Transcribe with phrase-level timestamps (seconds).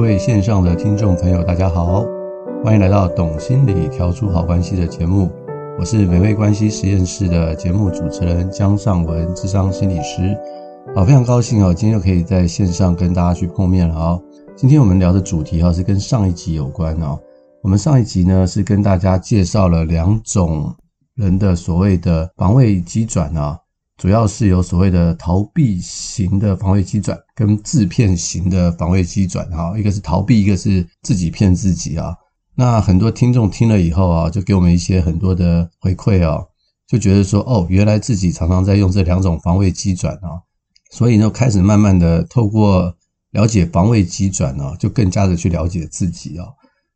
[0.00, 2.02] 各位线上的听众朋友，大家好，
[2.64, 5.30] 欢迎来到《懂心理调出好关系》的节目。
[5.78, 10.34] 我是美味关系实验室的节目主持人江尚文，智商心理师。
[10.94, 14.18] 好，非常高兴哦，今天又可以在线上跟大家去碰面了啊。
[14.56, 17.20] 今天我们聊的主题哈是跟上一集有关哦。
[17.62, 20.74] 我们上一集呢是跟大家介绍了两种
[21.14, 23.59] 人的所谓的防卫机转啊。
[24.00, 32.16] 主要是有所谓的逃避型的防卫机转跟自骗型的防卫机转哈，一个是逃避，一个是自己骗自己啊。
[32.54, 36.42] 那很多听众听了以后啊，就给我们一些很多的回馈啊，
[36.88, 40.40] 就觉得说哦，原来自己常常在用这两种防卫机转啊，
[40.90, 42.96] 所以呢，开始慢慢的透过
[43.32, 46.46] 了解防卫机转呢，就更加的去了解自己啊，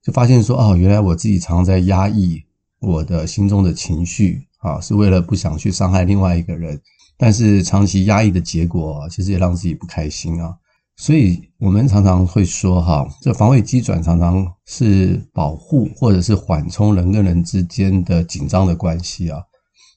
[0.02, 2.43] 就发现说哦，原来我自己常常在压抑
[2.80, 6.80] 我的心中的情绪啊，是为了不想去伤害另外一个人。
[7.16, 10.54] 但是长期压抑的结果，其实也让自己不开心啊。
[10.96, 19.43] 所以我们常常会说，哈，这防卫机转常常是保护或者是缓冲人跟人之间的紧张的关系啊。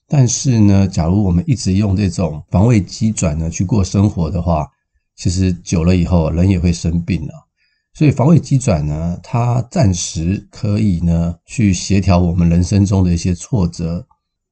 [0.08, 4.66] 但是呢，假如我们一直用这种防卫机转呢去过生活的话，
[5.16, 7.34] 其实久了以后，人也会生病啊。
[7.94, 14.06] 所以防卫机转呢，它暂时可以呢去协调我们人生中的一些挫折。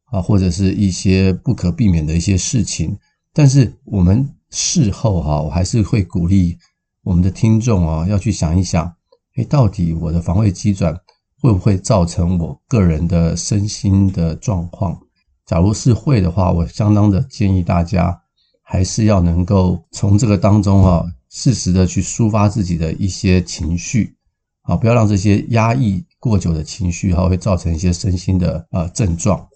[0.06, 2.96] 啊，或者是一些不可避免的一些事情，
[3.32, 6.56] 但是我们事后哈，我还是会鼓励
[7.02, 8.92] 我们的听众啊，要去想一想，
[9.36, 10.96] 诶，到底我的防卫机转
[11.40, 14.98] 会不会造成我个人的身心的状况？
[15.44, 18.20] 假如是会的话，我相当的建议大家
[18.62, 24.16] 还是要能够从这个当中啊，适时的去抒发自己的一些情绪
[24.62, 29.46] 啊，不要让这些压抑过久的情绪哈，会造成一些身心的啊症状。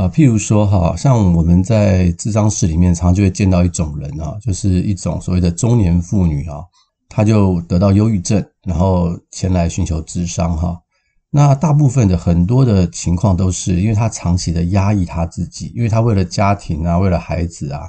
[0.00, 6.64] 啊，譬如说哈，像我们在智商室里面，常常就会见到一种人啊，就是一种所谓的中年妇女啊，
[7.06, 10.80] 她就得到忧郁症，然后前来寻求智商哈。
[11.28, 17.82] 那大部分的很多的情况都是因为她长期的压抑她自己，因为她为了家庭啊，为了孩子啊，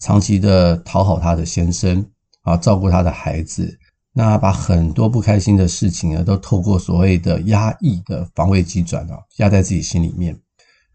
[0.00, 2.04] 长期的讨好她的先生
[2.42, 3.74] 啊，照顾她的孩子，
[4.12, 10.38] 那把很多不开心的事情呢，都透过所谓的压抑的防卫机转啊，压在自己心里面。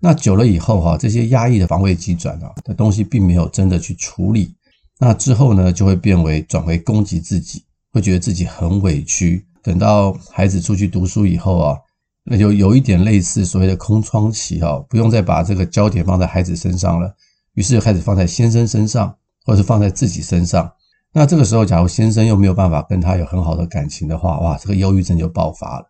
[0.02, 4.54] 那久了以后哈，这些压抑的防卫机转啊的东西并没有真的去处理，
[4.98, 9.46] 那之后呢，就会变为转为攻击自己，会觉得自己很委屈。
[9.62, 11.78] 等到孩子出去读书以后啊，
[12.24, 17.14] 那就有一点类似所谓的空窗期哈，不用再把这个焦点放在孩子身上了，
[17.56, 19.14] 于是就开始放在先生身上，
[19.46, 20.72] 或者是放在自己身上。
[21.12, 25.86] 那这个时候，假如先生又没有办法跟他有很好的感情的话，哇，这个忧郁症就爆发了。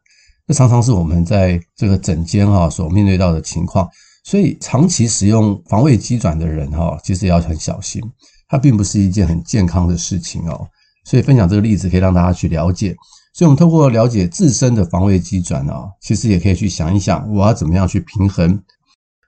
[0.50, 3.88] 这常常是我们在这个诊间哈所面对到的情况，
[4.24, 8.02] 所以长期使用防卫机转的人哈，其实也要很小心，
[8.48, 10.68] 它并不是一件很健康的事情哦。
[11.06, 12.96] 所以分享这个例子可以让大家去了解。
[13.32, 18.60] 所以我们透过了解自身的防卫机转啊，其实也可以去想一想，我要怎么样去平衡。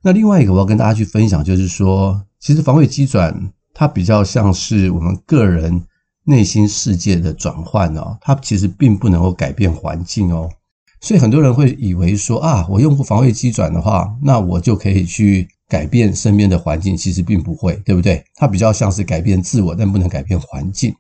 [0.02, 3.32] 那另外一个我要跟大家去分享，就是说，其实防卫机转
[3.76, 5.86] 它比较像是我们个人
[6.24, 10.50] 内心世界的转换哦，它其实并不能够改变环境哦。
[11.01, 16.95] 所以很多人会以为说啊，我用过防卫机转的话，那我就可以去改变身边的环境。
[16.95, 18.23] 其实并不会，对不对？
[18.35, 20.94] 它比较像是改变自我，但不能改变环境。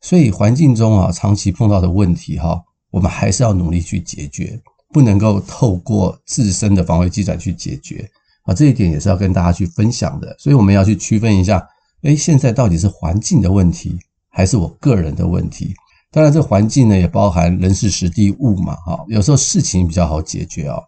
[0.00, 4.60] 所以环境中啊，长期碰到的问题哈，我们还是要努力去解决，
[4.92, 8.04] 不能够透过自身的防卫机转去解决
[8.42, 8.52] 啊。
[8.52, 10.34] 这一点也是要跟大家去分享的。
[10.40, 11.64] 所以我们要去区分一下，
[12.02, 13.96] 诶，现在到底是环境的问题，
[14.28, 15.72] 还是我个人的问题？
[16.16, 20.78] 当然，这环境呢也包含人事时地物嘛，哈，有时候事情比较好解决啊，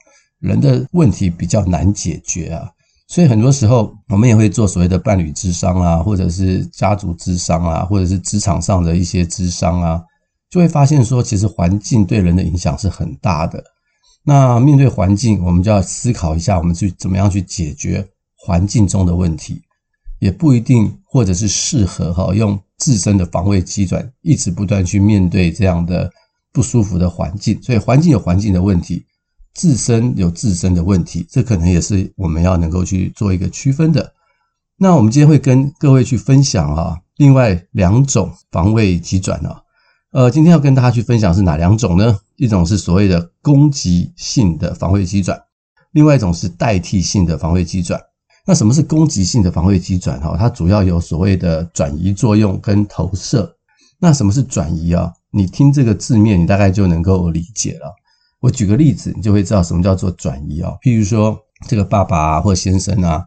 [0.40, 2.66] 人的问题比较难解决啊，
[3.08, 10.02] 所以很多时候我们也会做所谓的伴侣咨商啊，或者是家族咨商啊，或者是职场上的一些咨商啊，
[10.48, 13.62] 就会发现说，其实环境对人的影响是很大的。
[14.24, 18.02] 那面对环境，我们就要思考一下，我们去怎么样去解决
[18.34, 19.60] 环境中的问题。
[20.20, 26.10] 也不一定，或者是适合哈用自身的防卫机转，一直不断去面对这样的
[26.52, 27.60] 不舒服的环境。
[27.62, 29.04] 所以环境有环境的问题，
[29.54, 34.12] 自身有自身的问题，这可能也是我们要能够去做一个区分的。
[34.76, 39.60] 那我们今天会跟各位去分享哈，另外两种防卫机转啊，
[40.12, 42.16] 呃，今天要跟大家去分享是哪两种呢？
[42.36, 45.36] 一种是所谓的攻击性的防卫机转，
[45.90, 48.00] 另外一种是代替性的防卫机转。
[48.48, 50.18] 那什么是攻击性的防卫机转？
[50.22, 53.54] 哈，它主要有所谓的转移作用跟投射。
[53.98, 55.12] 那什么是转移啊？
[55.30, 57.94] 你听这个字面，你大概就能够理解了。
[58.40, 60.72] 我举个例子，你就会知道什么叫做转移啊。
[60.80, 63.26] 譬如说，这个爸爸或先生啊，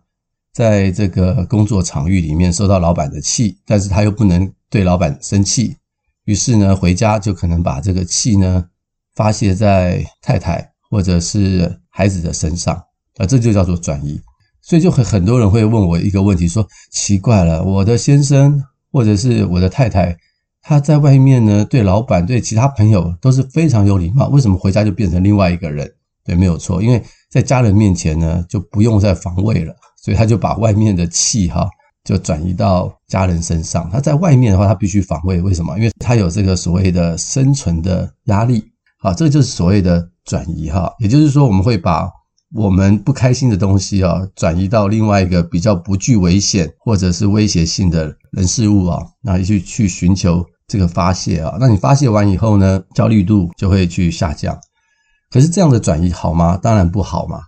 [0.53, 5.77] 在这个工作场域里面受到老板的气，但是他又不能对老板生气，
[6.25, 8.65] 于是呢，回家就可能把这个气呢
[9.13, 12.75] 发泄在太太或者是孩子的身上
[13.17, 14.19] 啊，这就叫做转移。
[14.61, 20.15] 所以就很很多人会问我一个问题，说奇怪了，我的先生或者是我的太太，
[20.61, 25.91] 他在外面呢，对老板、对其他朋友都是非常有礼貌，为什么回家就变成另外一个人？
[26.23, 29.73] 对，没有错，因为在家人面前呢，就不用再防卫了，
[30.03, 31.67] 所以他就把外面的气哈，
[32.03, 33.89] 就转移到家人身上。
[33.91, 35.75] 他在外面的话，他必须防卫，为什么？
[35.79, 38.63] 因为他有这个所谓的生存的压力，
[38.99, 42.07] 好，这就是所谓的转移哈，也就是说，我们会把
[42.53, 51.55] 我们不开心的东西啊，转移到另外一个比较不具危险或者是威胁性的人事物啊，那去去寻求这个发泄啊。
[51.59, 54.59] 那你发泄完以后呢，焦虑度就会去下降。
[55.29, 56.57] 可是这样的转移好吗？
[56.61, 57.39] 当然不好嘛，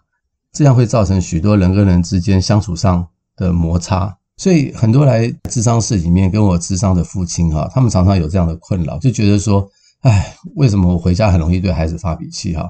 [0.53, 4.17] 这样会造成许多人跟人之间相处上的摩擦。
[4.37, 9.67] 所以很多来智商室里面跟我智商的父亲哈，他们常常有这样的困扰，就觉得说，
[10.01, 12.69] 哎，为什么我回家很容易对孩子发脾气哈？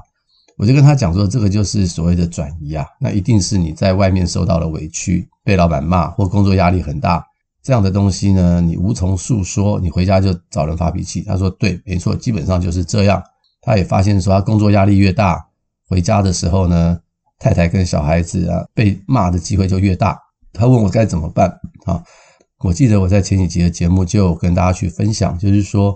[0.56, 7.26] 我就跟他讲说，这个就是所谓的转移啊，那一定是你在外面受到了委屈，被老板骂或工作压力很大，
[7.62, 11.22] 这样的东西呢，你无从诉说，你回家就找人发脾气。
[11.22, 13.22] 他说对，没错，基本上就是这样。
[13.60, 15.44] 他也发现说，他工作压力越大，
[15.88, 17.00] 回家的时候呢，
[17.38, 20.18] 太太跟小孩子啊被骂的机会就越大。
[20.52, 21.48] 他问我该怎么办
[21.84, 22.00] 啊？
[22.60, 25.92] 我记得我在前几集的节目就跟大家去分享，就是说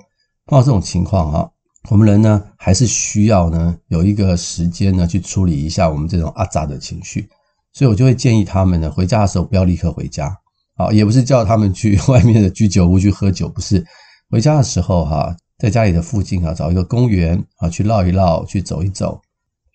[0.46, 1.50] 碰到这种情况哈。
[1.90, 7.28] 我们人呢，还是需要呢有一个时间呢去处理一下我们这种阿杂的情绪，
[7.72, 10.36] 所以我就会建议他们呢，回家的时候不要立刻回家，
[10.76, 13.82] 啊，也不是叫他们去外面的居酒屋去喝酒，不是，
[14.28, 19.18] 回家的时候哈，在家里的附近啊找一个公园啊去绕一绕，去走一走，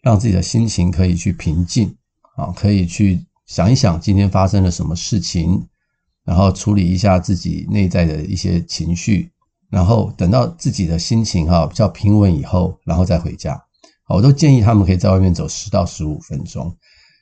[0.03, 1.95] 让自己的心情可以去平静
[2.35, 5.67] 啊，可以去想一想今天发生了什么事情，
[6.25, 9.31] 然后处理一下自己内在的一些情绪。
[9.73, 13.59] 然后等到自己的心情哈比较平稳以后，然后再回家。
[14.07, 16.71] 我都建议他们可以在外面走十到十五分钟。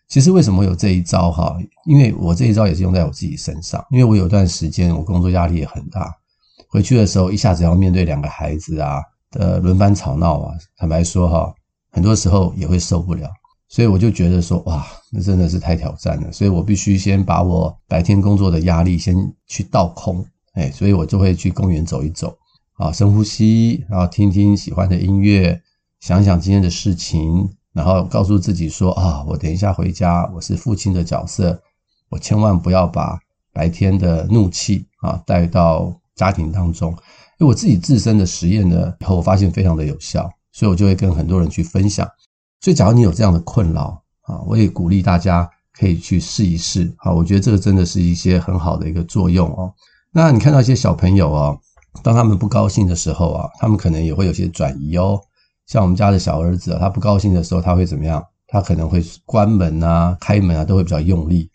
[0.09, 1.55] 其实为什么有这一招哈？
[1.85, 3.81] 因为我这一招也是用在我自己身上。
[3.89, 6.13] 因为我有段时间我工作压力也很大，
[6.67, 8.99] 回去的时候一下子要面对两个孩子啊
[9.29, 11.53] 的轮番吵闹啊，坦白说哈，
[11.89, 13.29] 很多时候也会受不了。
[13.69, 16.29] 所以我就觉得说哇，那真的是太挑战了。
[16.33, 19.15] 所以我必须先把我白天工作的压力先
[19.47, 20.25] 去倒空，
[20.55, 22.35] 哎，所以我就会去公园走一走。
[22.81, 25.61] 啊，深呼吸，然后听听喜欢的音乐，
[25.99, 31.61] 想想今天的事情，然后告诉自己说啊，我等一下回家，我是父亲的角色，
[32.09, 33.19] 我千万不要把
[33.53, 36.89] 白天的怒气啊带到家庭当中。
[37.37, 42.09] 因为我自己自身的实验呢，以后我发现非常的有效，所以我就会跟很多人去分享。
[42.61, 46.91] 所以，假如你有这样的困扰啊，我也鼓励大家可以去试一试。
[46.97, 49.71] 啊，我觉得这个真的是一些很好的一个作用哦。
[50.11, 51.59] 那你看到一些小朋友哦。
[52.03, 55.21] 当他们不高兴的时候啊，他们可能也会有些转移哦。
[55.67, 58.23] 像我们家的小儿子，他不高兴的时候，他会怎么样？
[58.47, 61.49] 他可能会关门啊、开门啊，都会比较用力，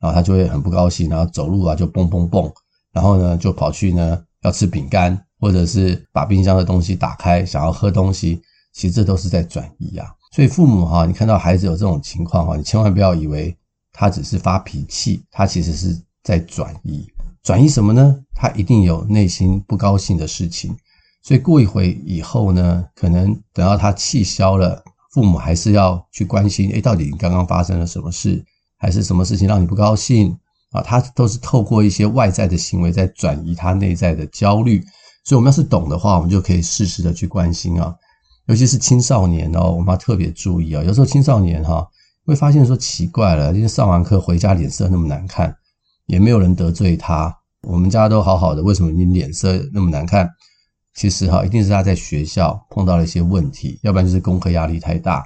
[0.00, 2.52] 然后他就会很不高兴，然后走路啊就蹦蹦蹦，
[2.92, 10.12] 然后呢就跑去呢要吃饼干，或者是把冰箱的东西打开想要喝东西，其实这都是在转移啊。
[10.32, 13.56] 所以父母哈，你看到孩子有这种情况哈，你千万不要以为
[13.92, 17.06] 他只是发脾气，他其实是在转移。
[17.42, 18.16] 转移什么呢？
[18.34, 20.76] 他一定有内心不高兴的事情，
[21.22, 28.44] 所以过一会以后呢，可能等到他气消了，父母还是要去关心，诶，到底你刚刚发生了什么事，
[28.76, 30.36] 还是什么事情让你不高兴
[30.72, 30.82] 啊？
[30.82, 34.84] 他都是透过一些外在的行为在转移他内在的焦虑，
[35.24, 37.94] 所以我们要是懂的话，我们就可以适时的去关心啊，
[38.48, 41.86] 尤其是青少年哦，我们要特别注意啊，有时候青少年哈
[42.26, 45.56] 会发现说奇怪了，今天上完课回家脸色那么难看。
[46.06, 47.32] 也没有人得罪他，
[47.68, 50.28] 我们家都好好的，为什么你脸色那么难看？
[50.94, 55.24] 其实哈，一定是他在学校碰到了一些问题，要不然就是功课压力太大，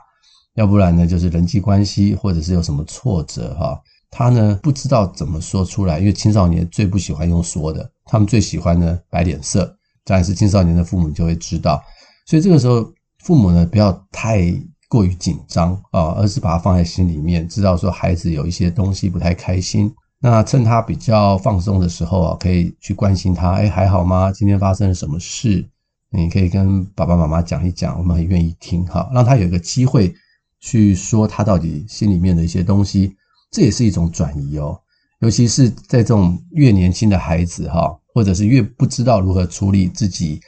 [0.57, 9.64] 要不然呢就是人际关系或者是有什么挫折哈，他呢不知道怎么说出来，因为青少年最不喜欢用说的，他们最喜欢呢摆脸色，
[10.05, 11.83] 当然是青少年的父母就会知道，
[12.26, 12.87] 所以这个时候
[13.21, 14.55] 父母呢不要太
[14.88, 19.91] 过于紧张啊，而是把它放在心里面，知道说孩子有一些东西不太开心。
[20.26, 23.50] 那趁他比较放松的时候啊，可以去关心他。
[23.50, 24.33] 哎，还好吗？
[24.33, 25.62] 今天发生了什么事？
[26.09, 30.14] 你可以跟爸爸妈妈讲一讲，我们很愿意听哈，让他有一个机会
[30.61, 33.14] 去说他到底心里面的一些东西，
[33.50, 34.81] 这也是一种转移哦。
[35.19, 40.40] 尤其是在这种越年轻的孩子哈，或者是越不知道如何处理自己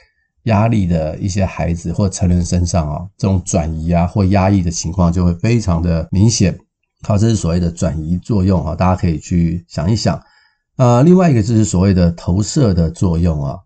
[0.45, 6.57] 压力的一些孩子或成人身上啊，这种转移啊或压抑的情况就会非常的明显。
[7.03, 10.21] 好，这是所谓的转移作用啊，大家可以去想一想。
[10.77, 13.57] 呃，另外一个就是所谓的投射的作用啊，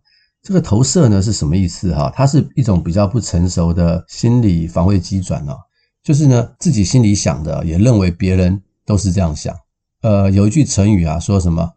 [0.41, 2.11] 这个投射呢是什么意思哈？
[2.15, 5.57] 它是一种比较不成熟的心理防卫机转哦，
[6.03, 9.55] 就是呢自己心里想的，也认为别人都是这样想。
[10.01, 11.71] 呃，有一句成语啊，说什么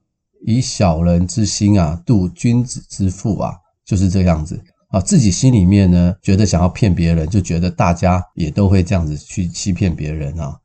[0.46, 5.00] 以小人之心啊度君子之腹啊，就是这个样子啊。
[5.00, 10.56] 自己心里面呢觉得想要骗别人，就觉得大家也都会这样子去欺骗别人啊。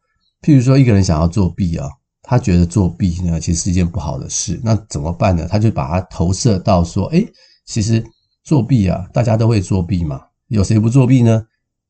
[0.42, 1.90] 譬如说一个人想要作弊啊。
[2.22, 4.60] 他觉得作弊呢，其实是一件不好的事。
[4.64, 5.48] 那怎么办呢？
[5.50, 7.28] 他就把它投射到说，诶，
[7.66, 8.06] 其实
[8.44, 11.44] 作弊啊，大家都会作弊嘛，有谁不作弊呢？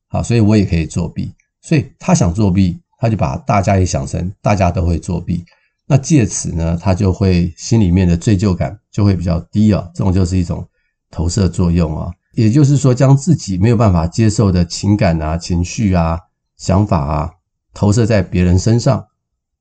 [0.08, 1.30] 好，所以我也可以作弊。
[1.60, 5.44] 所以他想作弊，他就把大家也想成大家都会作弊。
[5.86, 9.90] 那借此呢，他就会心里面的罪疚感就会比较低啊。
[9.94, 10.66] 这种就是一种
[11.10, 12.10] 投射作用啊。
[12.32, 16.18] 也就是说，将自己没有办法接受的情感啊、情绪啊、
[16.56, 17.30] 想法啊，
[17.74, 19.04] 投射在别人身上。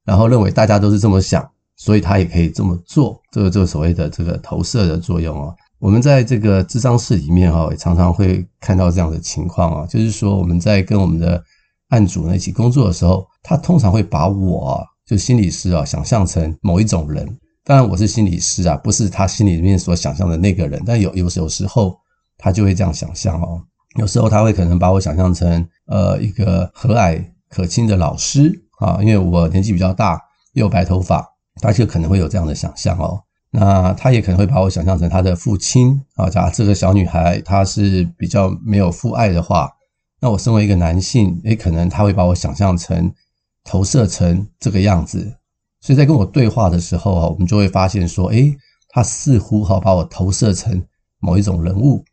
[0.05, 5.55] 然后认为大家都是这么想，所以他也可以这么做，这个就是所谓的这个投射的作用哦。
[5.77, 11.41] 我们在这个智商室里面哈，也常常会看到这样的情况啊，就是说我们在跟我们的
[11.89, 17.37] 案主呢一起工作的时候，他通常会把我，就心理师啊，想象成某一种人。
[17.63, 21.95] 当然我是心理师啊，不是他心里面所想象的那个人，但有有有时候
[22.37, 23.61] 他就会这样想象哦。
[23.97, 28.65] 有时候他会可能把我想象成呃一个和蔼可亲的老师。
[28.79, 30.21] 啊，因为我年纪比较大，
[30.53, 31.27] 又白头发，
[31.61, 33.21] 他就可能会有这样的想象哦。
[33.51, 36.29] 那他也可能会把我想象成他的父亲啊。
[36.29, 39.69] 假如这个小女孩她是比较没有父爱的话，
[40.21, 43.11] 那我身为一个男性，也可能他会把我想象成
[43.65, 45.35] 投射成这个样子。
[45.81, 48.55] 所以在跟我对话的时候啊，我们就会发现说，诶，
[48.89, 50.81] 他似乎哈把我投射成
[51.19, 52.05] 某一种人物，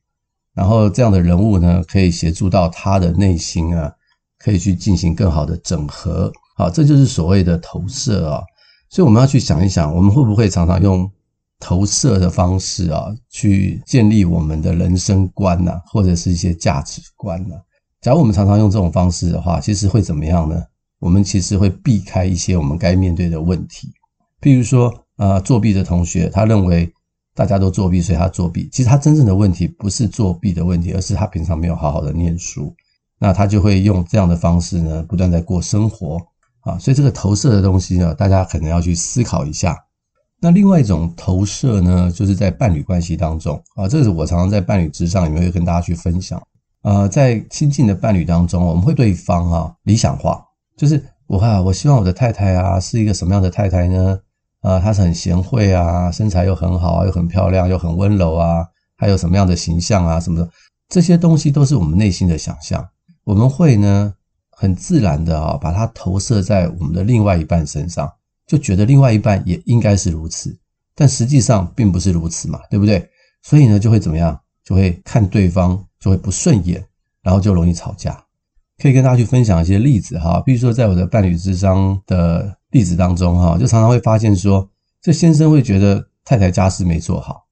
[0.53, 3.93] 然后这样的人物呢，可以协助到他的内心啊，
[4.47, 6.33] 可以去进行更好的整合。
[6.57, 8.41] 好，这就是所谓的投射啊，
[8.89, 11.11] 所以我们要去想一想，我们会不会常常用
[11.59, 17.57] 投射的方式啊，去建立我们的人生观呐，或者是一些价值观呐？
[18.01, 20.63] 假如我们常常用这种方式的话，其实会怎么样呢？
[21.01, 23.93] 我们其实会避开一些我们该面对的问题，
[24.41, 26.89] 譬如说，呃，作弊的同学，他认为
[27.35, 28.69] 大家都作弊，所以他作弊。
[28.71, 32.73] 其实他真正的问题不是作弊的问题，而是他平常没有好好的念书，
[33.19, 36.19] 那他就会用这样的方式呢，不断在过生活。
[36.61, 39.79] 啊，所以这个投射的东西呢，大家可能要去思考一下。
[40.41, 46.43] 那另外一种投射呢，就是在伴侣关系当中啊，这是我常常在伴侣之上也会跟大家去分享。
[46.83, 50.45] 呃，在亲近的伴侣当中，我们会对方啊理想化，
[50.77, 54.19] 就是我啊，我希望我的太太啊是一个什么样的太太呢？
[54.63, 60.51] 啊，她是很贤惠啊，身材又很好啊，又很漂亮，又很温柔啊，还有什么样的形象啊什么的，
[60.89, 62.85] 这些东西都是我们内心的想象。
[63.27, 64.15] 我们会呢。
[64.59, 68.11] 很自然的啊，把它投射在我们的另外一半身上，
[68.47, 70.57] 就觉得另外一半也应该是如此，
[70.95, 73.07] 但实际上并不是如此嘛，对不对？
[73.43, 74.41] 所以呢，就会怎么样？
[74.65, 76.83] 就会看对方就会不顺眼，
[77.23, 78.19] 然后就容易吵架。
[78.79, 84.67] 可以跟大家去分享一些例子哈，比如说在我的伴侣咨商的例子当中哈，就常常会发现说，
[85.03, 87.45] 这先生会觉得太太家事没做好。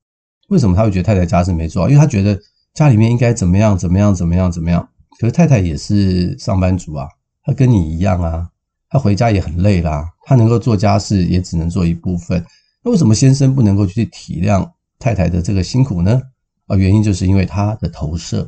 [0.49, 1.91] 为什么他会觉得太太家事没做好？
[1.91, 2.41] 因为他觉得
[2.73, 4.89] 家里面应该怎么样怎么样怎么样怎么样。
[5.19, 7.09] 可是太太也是上班族啊，
[7.43, 8.49] 她跟你一样啊，
[8.89, 12.45] 她回家也很累啦，她能够做家事也只能做一部分。
[12.83, 14.69] 那为什么先生不能够去体谅
[14.99, 16.21] 太太的这个辛苦呢？
[16.67, 18.39] 啊，原因就是因为他的投射，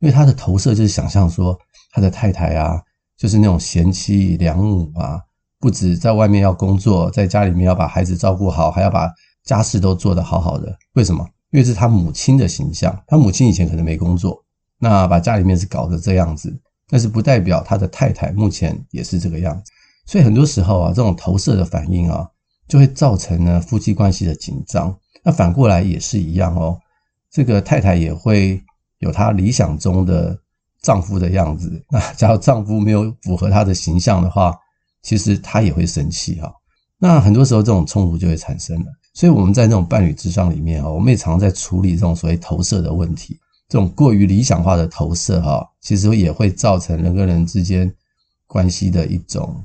[0.00, 1.58] 因为他的投射就是想象说
[1.92, 2.80] 他的太太啊，
[3.16, 5.20] 就是那种贤妻良母啊，
[5.58, 9.10] 不止在外面要工作，在家里面要把孩子照顾好，还要把
[9.44, 10.76] 家事都做得好好的。
[10.94, 11.26] 为什么？
[11.50, 14.44] 因为是他母亲的形象，他母亲以前可能没工作。
[14.82, 16.52] 那把家里面是搞得这样子，
[16.88, 19.70] 但是不代表他的太太目前也是这个样子，
[20.06, 22.26] 所以很多时候啊，这种投射的反应啊，
[22.66, 24.96] 就会造成呢夫妻关系的紧张。
[25.22, 26.80] 那反过来也是一样哦，
[27.30, 28.58] 这个太太也会
[29.00, 30.36] 有她理想中的
[30.80, 31.84] 丈夫的样子。
[31.90, 34.56] 那假如丈夫没有符合她的形象的话，
[35.02, 36.50] 其实她也会生气哈。
[36.98, 38.86] 那很多时候这种冲突就会产生了。
[39.12, 43.38] 所以我们在那种伴侣咨商里面啊，我们也常在处理这种所谓投射的问题。
[43.70, 47.90] 这种过于理想化的投射，哈，其实也会造成人跟人之间
[48.48, 49.62] 关系的一种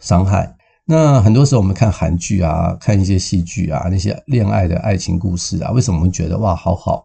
[0.00, 0.56] 伤害。
[0.86, 7.04] 那很多时候我们看韩剧啊，看一些戏剧啊，那些恋爱的爱情故事啊，为什么我们觉得哇，好好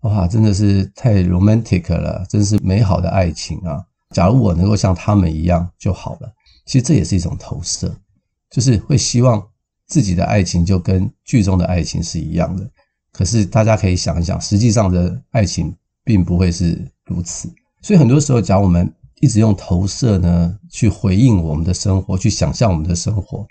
[0.00, 3.80] 哇，真的是太 romantic 了，真是美好的爱情啊！
[4.10, 6.34] 假如我能够像他们一样就好了。
[6.66, 7.94] 其实这也是一种投射，
[8.50, 9.40] 就是会希望
[9.86, 12.68] 自己的爱情就跟剧中的爱情是一样的。
[13.12, 15.72] 可是大家可以想一想，实际上的爱情。
[16.04, 23.46] 并不会是如此，所以很多时候，假如我们一直用投射呢去回应我们的生活，去想象我们的生活，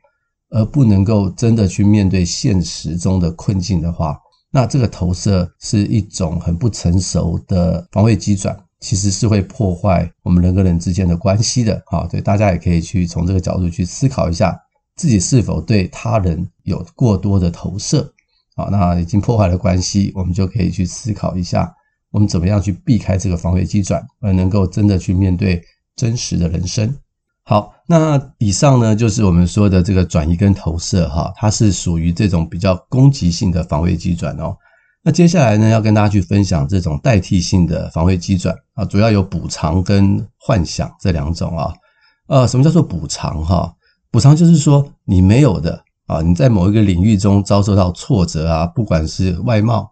[0.49, 4.19] 而不能够真的去面对现实中的困境的话，
[4.51, 11.81] 那这个投射是一种很不成熟的防卫机转，其实是会破坏我们人跟人之间的关系的。
[11.87, 14.55] 好，对，大家也可以去从这个角度去思考一下，
[14.95, 18.13] 自己是否对他人有过多的投射。
[18.55, 21.73] 好，那已经破坏了关系，我们就可以去思考一下，
[22.13, 25.59] 我们怎么样去避开这个防卫机转，而能够真的去面对
[25.95, 26.95] 真实的人生。
[27.43, 34.55] 好，那以上呢，就是我们说的这个转移跟投射哈，它是属于这种比较攻击性的防卫机转哦。
[35.01, 41.73] 那接下来呢，要跟大家去分享这种代替性的防卫机转啊，主要有补偿跟幻想这两种啊。
[42.27, 43.73] 呃，什么叫做补偿哈？
[44.11, 49.91] 补偿就是说你没有的啊，你在某一个领域中遭受到挫折啊，不管是外貌、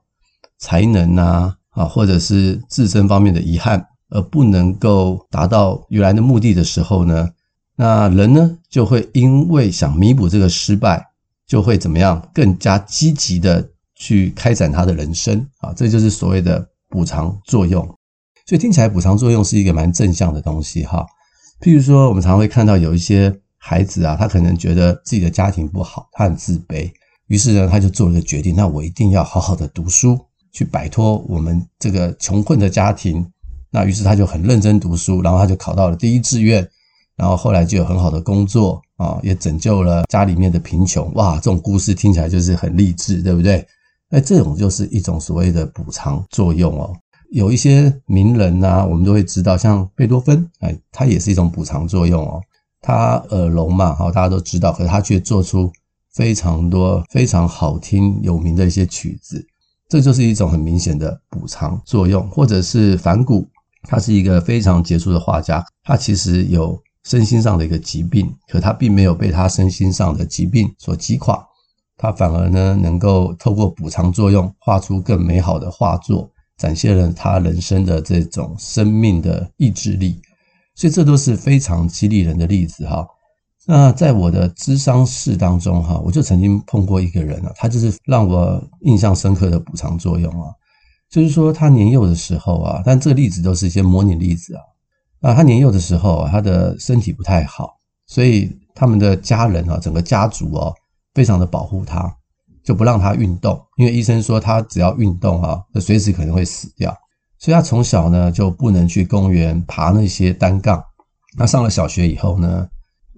[0.60, 7.30] 才能啊啊，或者是自身方面的遗憾，而不能够达到原来的目的的时候呢，
[7.76, 11.06] 那人呢，就会因为想弥补这个失败，
[11.48, 17.84] 就会怎么样更加积极的去开展他的人生啊，这就是所谓的补偿作用。
[18.46, 21.06] 所以听起来补偿作用是一个蛮正向的东西哈。
[21.62, 26.92] 譬如说，我们常会看到有一些孩子啊，他可能觉得自己的家庭不好，他很自卑，
[27.28, 30.20] 于是呢，他就做了个决定，那我一定要好好的读书，
[30.52, 33.26] 去摆脱我们这个穷困的家庭。
[33.70, 36.68] 那于是他就很认真读书，然后他就考到了第一志愿。
[37.18, 41.14] 然后后来就有很好的工作啊，也拯救了家里面的贫穷。
[41.14, 43.64] 哇，这种故事听起来就是很励志，对不对？
[44.10, 46.96] 那这种就是一种所谓的补偿作用哦。
[47.30, 52.42] 有一些名人啊，我们都会知道，像贝多芬，哎，他也是一种补偿作用哦。
[52.82, 55.72] 他耳聋嘛，好，大家都知道，可是他却做出
[56.14, 59.46] 非常多非常好听有名的一些曲子，
[59.92, 62.26] 这就是一种很明显的补偿作用。
[62.30, 63.46] 或者是梵谷，
[63.84, 66.82] 他是一个非常杰出的画家，他其实有。
[67.04, 71.44] 身心上的一个疾病，可他并没有被他身心上的疾病所击垮，
[71.98, 76.30] 他反而呢能够透过补偿作用画出更美好的画作，
[76.60, 80.22] 展现了他人生的这种生命的意志力，
[80.76, 83.04] 所以这都是非常激励人的例子哈。
[83.68, 90.50] 那在我的智商室当中哈，我就曾经碰过一个人啊，他就是让我印象深刻的补偿作用啊，
[91.10, 94.62] 就是说他年幼的时候啊，但这个例子都是一些模拟例子啊。
[95.22, 100.74] 啊，他年幼的时候，他的身体不太好，所以他们的家人啊，整个家族哦，
[101.14, 102.12] 非常的保护他，
[102.64, 106.92] 就不让他运动，因为医生说他只要运动啊，就随时可能会死掉。
[107.38, 110.84] 所以他从小呢就不能去公园爬那些单杠。
[111.38, 112.68] 那上了小学以后呢，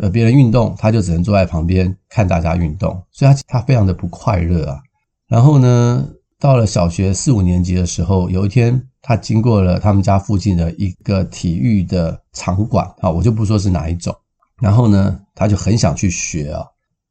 [0.03, 4.81] 呃，别人运动，他就只能坐在旁边看大家运动，所以他他非常的不快乐啊。
[5.29, 6.05] 然后呢，
[6.37, 8.89] 到了小学四五年级的时候，有一天。
[9.05, 14.15] 他经过了他们家附近的一个体育的场馆啊，我就不说是哪一种。
[14.61, 16.63] 然后呢，他就很想去学啊，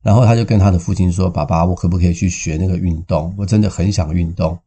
[0.02, 3.34] 然后他就跟他的父亲说：“爸爸，我可不可以去学那个运动？
[3.36, 4.58] 我真的很想运动。”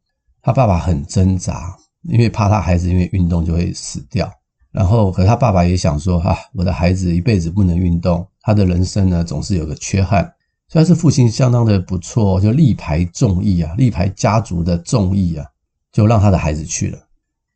[0.43, 4.31] 他爸爸很挣扎，因为怕他孩子因为运动就会死掉。
[4.75, 10.29] 然后，可他爸爸也想说：“啊，我的孩子一辈子不能运动，他的人生呢总是有个缺憾。”
[10.67, 15.45] 虽然是父亲相当的不错，就力排众议啊，力排家族的众议啊，
[15.93, 16.99] 就让他的孩子去了。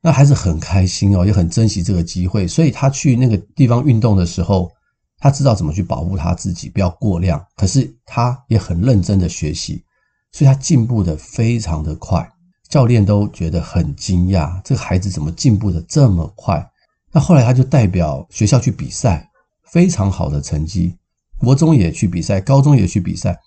[0.02, 4.72] 那孩子很开心哦，也很珍惜这个机会，所以他去那个地方运动的时候，
[5.18, 7.46] 他知道怎么去保护他自己，不要过量。
[7.58, 9.84] 可是他也很认真的学习，
[10.32, 12.26] 所以他进步的非常的快，
[12.70, 16.66] 教练都觉得很惊讶，这个孩子怎么进步的这么快？
[17.12, 19.30] 那后来他就代表学校去比赛，
[19.64, 20.96] 非常好的成绩，
[21.38, 23.40] 国中也去比赛，高中也去比赛，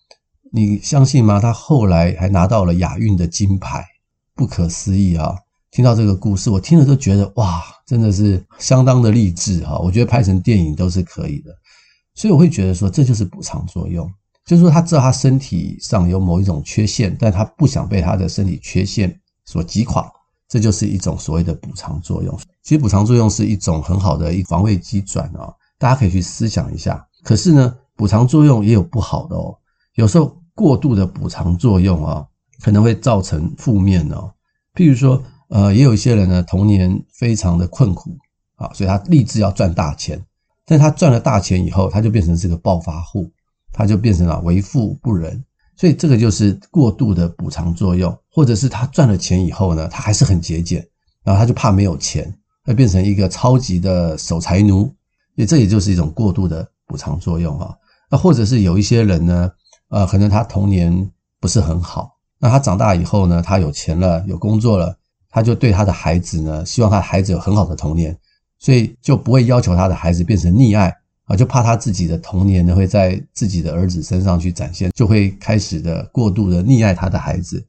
[0.52, 1.38] 你相信吗？
[1.38, 3.84] 他后来还拿到了亚运的金牌，
[4.34, 5.36] 不可思议啊！
[5.70, 9.78] 听到这个故事，我听了都觉得哇，真的是相当的励志哈！
[9.78, 11.50] 我觉得拍成电影都是可以的，
[12.14, 14.06] 所以我会觉得说，这就是补偿作用，
[14.44, 20.12] 就是说他知道他身体上有某一种缺陷，但他不想被他的身体缺陷所击垮，
[20.52, 22.38] 这就是一种所谓的补偿作用。
[22.62, 27.02] 其实补偿作用是一种很好的一防卫机转啊，大家可以去思想一下。
[27.22, 29.56] 可是呢，补偿作用也有不好的哦，
[29.94, 32.26] 有时候过度的补偿作用啊，
[32.60, 34.30] 可能会造成负面哦，
[34.74, 35.22] 譬如说。
[35.48, 38.16] 呃，也有一些人呢，童年非常的困苦
[38.56, 40.18] 啊，所以他立志要赚大钱。
[40.64, 43.30] 但他赚了大钱以后，他就变成是个暴发户，
[43.70, 45.44] 他就变成了为富不仁。
[45.76, 50.86] 所以这个就是过度的补偿作用，或者是他赚了钱以后呢，他还是很节俭，
[51.22, 52.32] 然后他就怕没有钱，
[52.64, 54.84] 会变成一个超级的守财奴。
[55.36, 57.74] 所以这也就是一种过度的补偿作用啊。
[58.10, 59.50] 那或者是有一些人呢，
[59.88, 64.96] 呃，可能他童年不是很好，那他长大以后呢，他有钱了，有工作了。
[65.34, 68.14] 他就对他的孩子呢，希望他的孩子有很好的童年，
[68.58, 77.66] 所以就不会要求他的孩子变成溺爱啊，就怕他自己的童年呢会在自己的儿子身上去展现，就会开始的过度的溺爱他的孩子。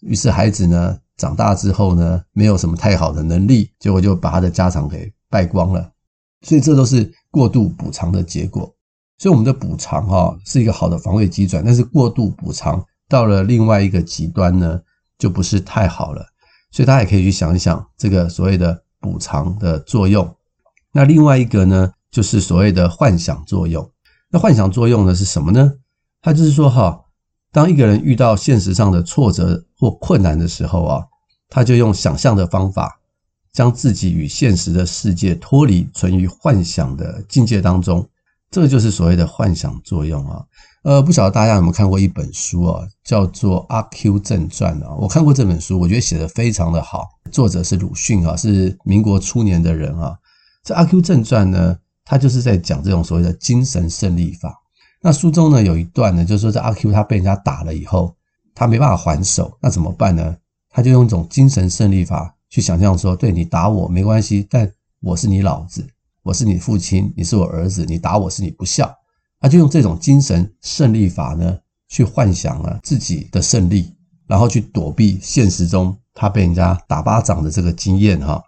[0.00, 5.90] 于是孩子呢长大之后呢，没有什么太好的能力，结果就把他的家产给败光了。
[6.42, 8.74] 所以这都是过度补偿的结果。
[9.18, 14.80] 所以我们的补偿哈是一个好的防卫机转，但是过度补偿到了另外一个极端呢，
[15.18, 16.24] 就不是太好了。
[16.70, 20.34] 所以大家也可以去想一想这个所谓的补偿的作用。
[20.92, 23.86] 那另外一个呢，就是所谓的幻想作用。
[24.30, 25.70] 那幻想作用呢是什么呢？
[26.22, 26.98] 它就是说哈，
[27.52, 31.04] 当一个人遇到现实上的挫折或困难的时候啊，
[31.48, 33.00] 他就用想象的方法，
[33.52, 38.08] 将自己与现实的世界脱离，存于幻想的境界当中。
[38.52, 40.44] 这个就是所谓的幻想作用啊，
[40.82, 44.94] 呃，不晓得大家有没有看过一本书啊，叫做《阿 Q 正传》啊。
[44.96, 47.08] 我看过这本书，我觉得写得非常的好。
[47.30, 50.16] 作者是鲁迅啊，是民国初年的人啊。
[50.64, 54.59] 这《阿 Q 正传》呢，他就是在讲这种所谓的精神胜利法。
[55.02, 58.14] 那书中呢有一段呢，就是说这阿 Q 他被人家打了以后，
[58.54, 60.36] 他没办法还手，那怎么办呢？
[60.68, 65.86] 他就用一种精神胜利法去想象说，对，你打我没关系，但我是你老子。
[66.22, 68.94] 我是你父亲，你是我儿子，你打我是你不孝，
[69.40, 71.58] 他就用这种精神胜利法呢，
[71.88, 73.94] 去幻想了自己的胜利，
[74.26, 78.40] 然后去躲避现实中他被人家打巴掌的这个经验哈，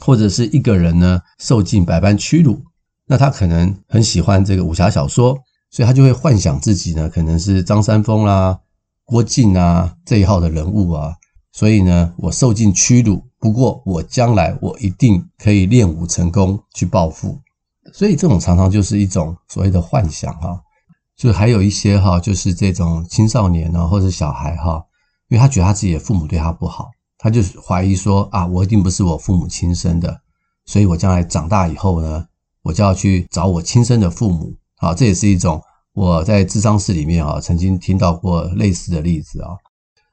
[0.00, 2.62] 或者是一个人呢受尽百般屈辱，
[3.04, 5.36] 那他可能很喜欢这个武侠小说，
[5.70, 8.58] 所以他就会幻想自己呢可能是张三丰啦、
[9.04, 11.14] 郭靖啊这一号的人物啊，
[11.52, 13.22] 所以呢我受尽屈辱。
[13.40, 17.40] 不过，我将来我一定可以练武成功去报复，
[17.92, 20.60] 所以这种常常就是一种所谓的幻想哈。
[21.16, 24.84] 就还有一些哈，就是这种青少年呢，或者小孩哈，
[25.28, 30.20] 因为他觉得他自己的父母对他不好，他就怀疑说啊，我一定不是我父母亲生的，
[30.66, 32.26] 所以我将来长大以后呢，
[32.62, 34.52] 我就要去找我亲生的父母。
[34.78, 35.62] 好，这也是一种
[35.92, 39.50] 我在智商室里面啊曾经听到过类似的例子啊。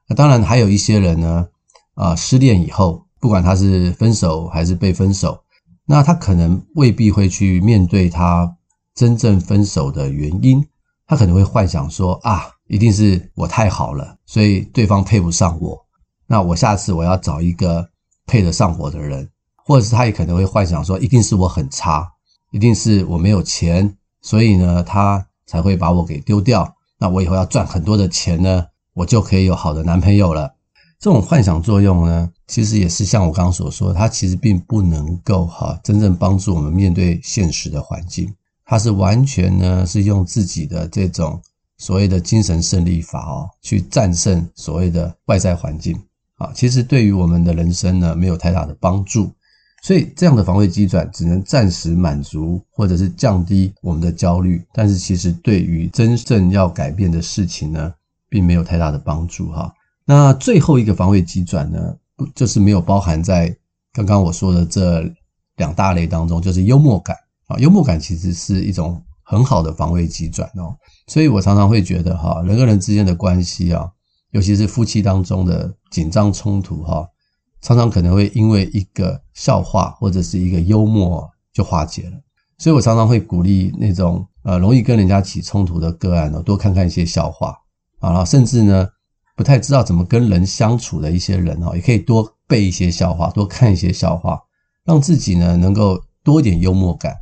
[0.08, 1.48] 那当然还有一些人呢，
[1.96, 3.04] 啊，失恋以后。
[3.18, 5.42] 不管他是分手还是被分手，
[5.88, 8.56] 那他可能未必会去面对他
[8.94, 10.64] 真正分手的原因，
[11.08, 15.76] 他可能会幻想说啊，一定是我太好了，所以对方配不上我，
[16.28, 17.90] 那我下次我要找一个
[18.28, 19.28] 配得上我的人，
[19.66, 22.08] 或者是他也可能会幻想说，一定是我很差，
[22.52, 30.52] 一定是我没有钱，所以呢，他才会把我给丢掉，那我以后要赚很多的钱呢，我就可以有好的男朋友了。
[31.00, 38.34] 这种幻想作用呢，其实也是像我刚刚所说，它其实并不能够哈真正帮助我们面对现实的环境，
[38.66, 41.40] 它是完全呢是用自己的这种
[41.78, 45.96] 所谓的精神胜利法哦，去战胜所谓的外在环境。
[46.38, 49.32] 啊，其实对于我们的人生呢没有太大的帮助，
[49.86, 57.94] 所以这样的防卫机转只能暂时满足或者是降低我们的焦虑，但是其实对于真正要改变的事情呢，
[58.28, 59.72] 并没有太大的帮助哈。
[60.04, 61.96] 那最后一个防卫机转呢，
[62.34, 63.56] 就是没有包含在
[63.94, 65.08] 刚刚我说的这
[65.58, 67.56] 两大类当中，就是幽默感啊。
[67.60, 70.76] 幽默感其实是一种很好的防卫机转哦。
[71.06, 73.88] 所以我常常会觉得哈，人跟人之间的关系啊，
[74.32, 77.08] 尤其是夫妻当中的紧张冲突哈，
[77.66, 82.12] 常常可能会因为一个笑话或者是一个幽默就化解了。
[82.60, 87.50] 所以我常常会鼓励那种呃容易跟人家起冲突的个案呢，多看看一些笑话
[88.00, 88.88] 啊，然后甚至呢。
[89.38, 94.40] 不太知道怎么跟人相处的一些人哈，也可以多背一些笑话，多看一些笑话，
[94.86, 97.14] 让自己呢能够多点幽默感。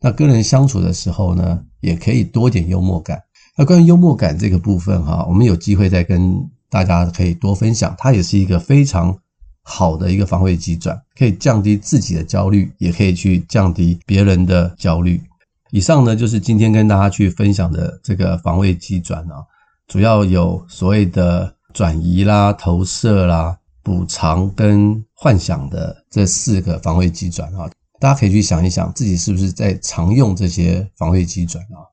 [0.00, 3.20] 那跟人相处的时候呢，也可以多点幽默感。
[3.56, 6.38] 那关于幽默感这个部分哈，我们有机会再跟
[6.70, 7.92] 大家可以多分享。
[7.98, 9.18] 它也是一个非常
[9.68, 15.20] 好的一个防卫机转，可以降低自己的焦虑，也可以去降低别人的焦虑。
[15.72, 19.42] 以上呢就是今天跟大家去分享的这个防卫机转啊，
[19.88, 21.52] 主要有所谓的。
[21.74, 31.84] 转移啦、投射啦、补偿跟幻想的这四个防卫机转啊，大家可以去想一想，自己是不是在常用这些防卫机转啊？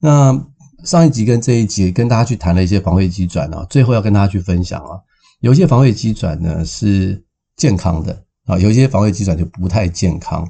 [0.00, 0.46] 那
[0.86, 4.96] 上一集跟这一集跟大家去谈了一些防卫机转啊，最后要跟大家去分享啊，
[5.40, 7.22] 有些防卫机转呢是
[7.56, 10.46] 健康的啊，有些防卫机转就不太健康，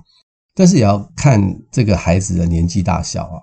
[0.54, 3.40] 但是也要看这个孩子的年纪大小啊。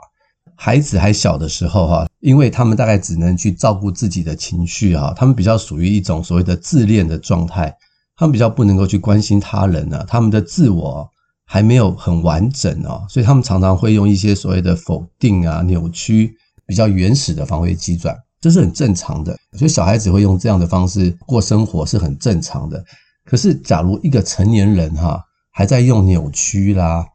[0.55, 7.75] 孩子还小的时候，哈，因为他们大概只能去照顾自己的情绪，哈，他们比较属于一种所谓的自恋的状态，
[8.15, 11.09] 他们比较不能够去关心他人呢，他们的自我
[11.45, 19.33] 还没有很完整哦，所以他们常常会用一些所谓的否定啊、扭曲、比较原始的防卫机转，这是很正常的。
[19.53, 22.83] 所以小孩子会用这样的方式过生活是很正常的。
[23.23, 27.05] 可是，假如一个成年人哈还在用扭曲啦、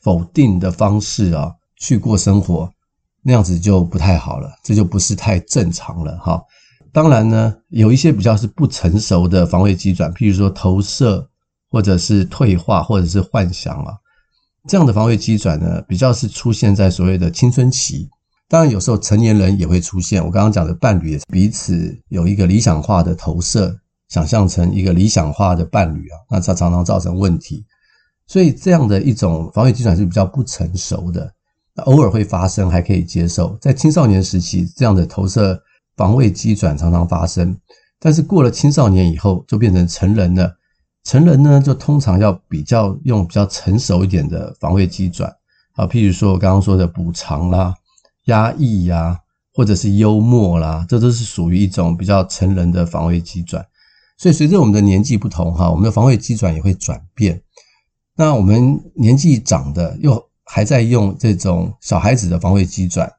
[0.00, 2.70] 否定的方式啊去过生活，
[3.22, 6.42] 那样子就不太好了，这就不是太正常了哈。
[6.90, 11.28] 当然呢，有一些比较是不成熟的防卫机转，譬如说投射，
[11.70, 13.92] 或者是退化，或者是幻想啊，
[14.66, 18.08] 这样的防卫机转呢，比较是出现在所谓的青春期。
[18.50, 20.24] 当然，有时候成年人也会出现。
[20.24, 27.66] 我刚刚讲的伴侣彼此有一个理想化的投射，想象成一个理想化的伴侣啊，那它常常造成问题。
[28.26, 31.30] 所以，这样的一种防卫机转是比较不成熟的，
[31.84, 33.54] 偶尔会发生，还可以接受。
[33.60, 35.62] 在青少年时期，这样的投射
[35.94, 37.54] 防卫机转常常发生，
[38.00, 40.56] 但是过了青少年以后，就变成成人了。
[41.04, 45.30] 成人呢，就通常要比较用比较成熟一点的防卫机转
[45.74, 47.74] 啊，譬如说我刚刚说的补偿啦。
[48.28, 49.18] 压抑呀、
[49.52, 53.66] 或者是幽默啦，这都是属于一种比较成人的防卫机转。
[54.16, 57.42] 所以随着我们的年纪不同，哈，我们的防卫机转也会转变。
[58.16, 63.12] 那我们年纪长的又还在用这种小孩子的防卫机转，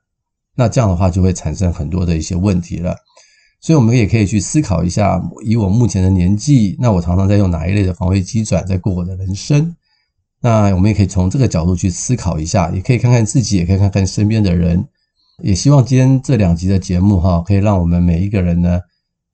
[0.55, 2.95] 那这样的话就会产生很多的一些问题了。
[3.61, 9.75] 所以我们也可以去思考一下，以我目前的年纪，那我常常在用哪一类的防卫机转在过我的人生？
[10.41, 14.87] 那我们也可以从这个角度去思考一下，也可以看看自己，也可以看看身边的人。
[15.41, 18.79] 也希望今天这两集的节目哈，可以让我们每一个人呢，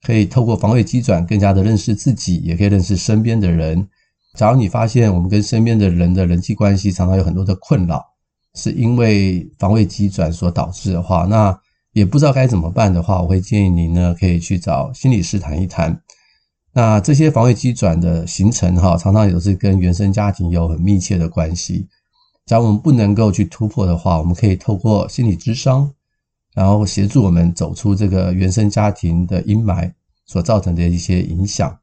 [0.02, 3.88] 可以透过防卫机转，更加的认识自己，也可以认识身边的人。
[4.34, 8.04] 假如你发现我们跟身边的人的人际关系常常有很多的困扰，
[8.54, 11.58] 是因为防卫机转所导致的话，那
[11.92, 16.00] 也不知道该怎么办的话，我会建议你呢，可以去找心理师谈一谈。
[16.74, 21.88] 那这些防卫机转的形成哈，常常也是跟原生家庭有很密切的关系。
[22.44, 25.90] 假如我们不能够去突破的话，我们可以透过心理咨商。
[26.56, 29.92] 然后协助我们走出这个原生家庭的阴霾
[30.24, 31.78] 所造成的一些影响。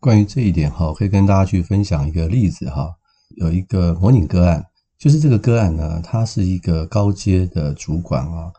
[0.00, 2.90] 关于这一点哈，可以跟大家去分享一个例子哈。
[3.36, 4.64] 有一个模拟个案，
[4.98, 8.50] 就是这个个案呢，他是一个高阶的主管啊，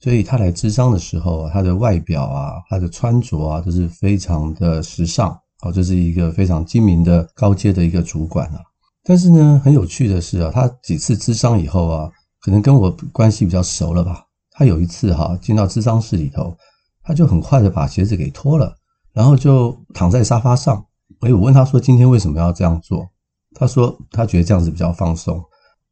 [0.00, 5.30] 所以他来咨商的时候，他的外表啊，他的穿着啊，都是非常的时尚，
[5.62, 8.60] 哦，这是一个非常精明的高阶的一个主管啊。
[9.04, 14.24] 但是呢，很有趣的是啊，他几次咨商以后啊，可能跟我关系比较熟了吧。
[14.54, 16.56] 他有一次哈进到咨商室里头，
[17.02, 18.74] 他就很快的把鞋子给脱了，
[19.12, 20.84] 然后就躺在沙发上。
[21.20, 23.08] 哎，我问他说：“今天为什么要这样做？”
[23.54, 25.42] 他说：“他觉得这样子比较放松。”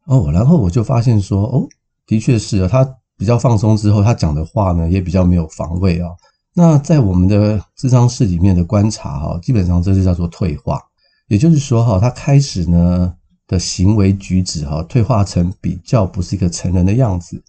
[0.06, 1.68] 哦，然后我就发现说：“哦，
[2.06, 6.08] 的确是啊，他比较放松之后，他讲的话呢也比较没有防卫啊。”
[6.52, 10.80] 那在我们的咨商室里面的观察哈，基本上这就叫做退化，
[11.28, 13.14] 也就是说哈，他开始呢
[13.46, 17.40] 的行为举止哈，退化成比较不是一个成人的样子。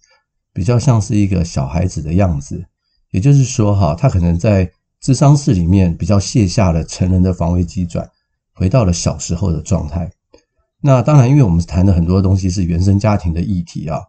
[0.52, 2.64] 比较像是一个小孩子的样子，
[3.10, 8.08] 也就是说，哈，他可能在智商室里面比较卸下了成人的防卫机转，
[8.54, 10.10] 回到了小时候的状态。
[10.80, 14.00] 那当然，因为我们谈的很多东西是原生家庭的议题啊，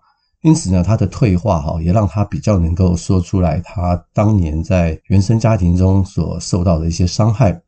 [0.41, 7.61] 因此呢，他的退化哈，也让他比较能够说出来他当年在原生家庭中所受到的一些伤害。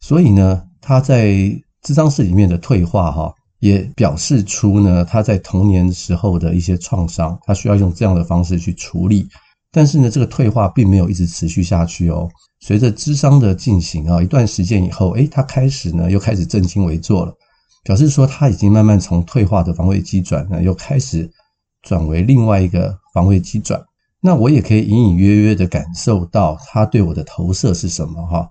[0.00, 1.34] 所以呢，他在
[1.82, 3.34] 智商室里面的退化哈。
[3.60, 9.28] 也表示出呢，他在童年时候的一些创伤，他需要用这样的方式去处理。
[9.72, 12.28] 但是呢，这个退化并没有一直持续下去哦。
[12.60, 17.32] 随着咨商的进行啊，一段时间以后，诶，他开始呢又开始正襟危坐了，
[17.84, 21.30] 表示说他已经慢慢从退化的防卫机转呢，又开始
[21.82, 23.82] 转为另外一个防卫机转。
[24.20, 28.48] 那我也可以隐隐约约的感受到他对我的投射是什么哈，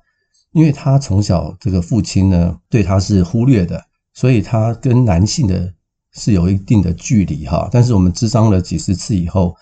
[0.53, 3.81] 因为他从小这个父亲呢对他是忽略的。
[4.15, 5.71] 所以他跟男性的
[6.13, 9.53] 是有一定的距离哈，但是我们咨商了几十次以后，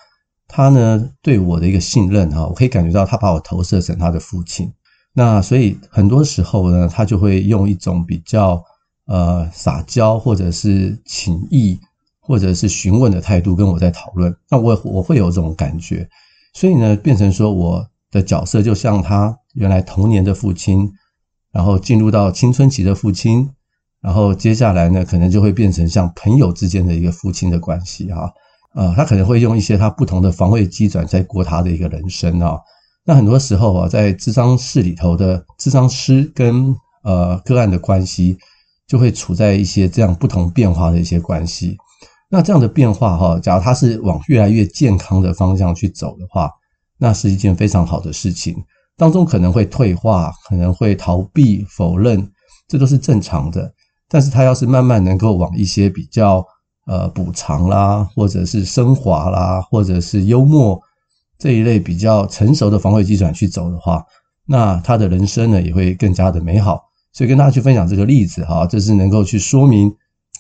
[0.48, 4.72] 他呢对我的一个信任哈，我可以感觉到他把我投射成他的父亲。
[5.12, 8.64] 那所以很多时候呢，他就会用一种比较
[9.06, 11.80] 呃撒娇或者是情意
[12.20, 14.36] 或者是询问的态度跟我在讨论。
[14.52, 16.08] 那我我会有这种感觉，
[16.54, 20.94] 所以呢，变成说我的角色就像他原来童年的父亲，
[21.52, 23.50] 然后进入到青春期的父亲。
[24.04, 28.30] 然后接下来呢，可能就会变成像朋友之间的一个父亲的关系哈，
[28.76, 32.60] 呃，他可能会用一些他不同的防卫机转在过他的一个人生啊。
[33.06, 38.38] 那很多时候啊，在咨商室里头的咨商师跟呃个案的关系，
[38.88, 41.78] 就会处在一些这样不同变化的一些关系。
[42.30, 46.52] 那这样的变化哈，假如他是往越来越健康的方向去走的话，
[46.98, 48.56] 那是一件非常好的事情。
[48.98, 52.30] 当中可能会退化，可能会逃避、否认，
[52.68, 53.72] 这都是正常的。
[54.14, 56.46] 但是他要是慢慢能够往一些比较
[56.86, 60.80] 呃补偿啦或者是升华啦或者是幽默
[61.40, 64.06] 这一类比较成熟的防卫机转去走的话
[64.46, 66.80] 那他的人生呢也会更加的美好。
[67.12, 69.92] 所以跟大家去分享这个例子哈这是能够去说明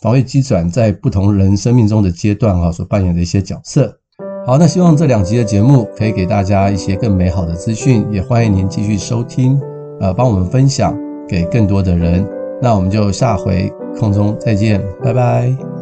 [0.01, 3.97] 防卫机转在不同人生命中的阶段哈所扮演的一些角色。
[4.45, 9.59] 好那希望这两集的节目可以给大家一些更美好的资讯也欢迎您继续收听
[9.99, 10.95] 呃帮我们分享
[11.27, 12.42] 给更多的人。
[12.63, 15.72] 那我们就下回空中再见，拜拜。